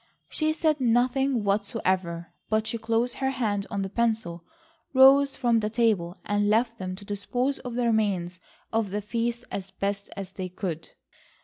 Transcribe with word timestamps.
She 0.29 0.51
said 0.51 0.81
nothing 0.81 1.43
whatsoever, 1.43 2.33
but 2.49 2.65
she 2.65 2.79
closed 2.79 3.17
her 3.17 3.29
hand 3.29 3.67
on 3.69 3.83
the 3.83 3.89
pencil, 3.89 4.43
rose 4.95 5.35
from 5.35 5.59
the 5.59 5.69
table, 5.69 6.17
and 6.25 6.49
left 6.49 6.79
them 6.79 6.95
to 6.95 7.05
dispose 7.05 7.59
of 7.59 7.75
the 7.75 7.85
remains 7.85 8.39
of 8.73 8.89
the 8.89 9.03
feast 9.03 9.43
as 9.51 9.69
best 9.69 10.09
they 10.37 10.49
could. 10.49 10.89